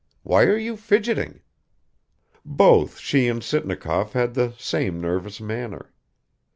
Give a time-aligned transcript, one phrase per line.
[0.23, 1.41] Why are you fidgeting?"
[2.43, 5.93] Both she and Sitnikov had the same nervous manner.